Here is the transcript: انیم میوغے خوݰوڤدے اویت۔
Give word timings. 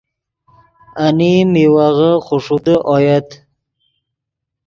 انیم 1.05 1.45
میوغے 1.53 2.11
خوݰوڤدے 2.25 2.75
اویت۔ 2.91 3.29